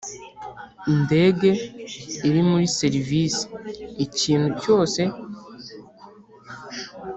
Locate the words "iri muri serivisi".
2.27-3.43